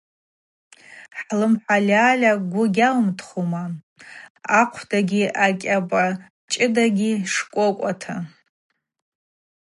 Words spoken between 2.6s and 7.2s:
гьауымтхума, ахъахъвдагьи акӏьапачӏыдагьи